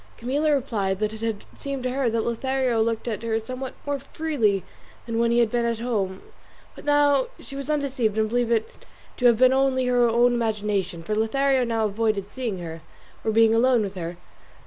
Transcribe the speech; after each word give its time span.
Camilla 0.17 0.51
replied 0.55 0.97
that 0.99 1.13
it 1.13 1.21
had 1.21 1.45
seemed 1.55 1.83
to 1.83 1.91
her 1.91 2.09
that 2.09 2.25
Lothario 2.25 2.81
looked 2.81 3.07
at 3.07 3.21
her 3.21 3.37
somewhat 3.37 3.75
more 3.85 3.99
freely 3.99 4.63
than 5.05 5.19
when 5.19 5.29
he 5.29 5.37
had 5.37 5.51
been 5.51 5.63
at 5.63 5.77
home; 5.77 6.23
but 6.75 6.85
that 6.87 6.91
now 6.91 7.27
she 7.39 7.55
was 7.55 7.69
undeceived 7.69 8.17
and 8.17 8.27
believed 8.29 8.51
it 8.51 8.67
to 9.17 9.27
have 9.27 9.37
been 9.37 9.53
only 9.53 9.85
her 9.85 10.09
own 10.09 10.33
imagination, 10.33 11.03
for 11.03 11.13
Lothario 11.13 11.63
now 11.63 11.85
avoided 11.85 12.31
seeing 12.31 12.57
her, 12.57 12.81
or 13.23 13.29
being 13.29 13.53
alone 13.53 13.83
with 13.83 13.93
her. 13.93 14.17